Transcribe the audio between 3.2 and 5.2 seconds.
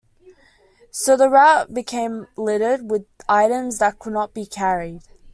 items that could not be carried.